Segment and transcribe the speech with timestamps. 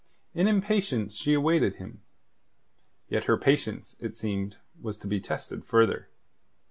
[0.33, 2.01] In impatience she awaited him.
[3.07, 6.09] Yet her patience, it seemed, was to be tested further.